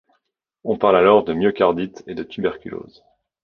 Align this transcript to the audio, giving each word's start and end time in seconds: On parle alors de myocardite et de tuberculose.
On 0.63 0.79
parle 0.79 0.95
alors 0.97 1.23
de 1.23 1.31
myocardite 1.31 2.03
et 2.07 2.15
de 2.15 2.23
tuberculose. 2.23 3.03